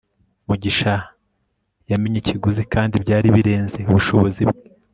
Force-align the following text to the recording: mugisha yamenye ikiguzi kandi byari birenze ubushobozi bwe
mugisha 0.47 0.93
yamenye 1.91 2.17
ikiguzi 2.19 2.63
kandi 2.73 2.95
byari 3.03 3.27
birenze 3.35 3.79
ubushobozi 3.89 4.41
bwe 4.49 4.61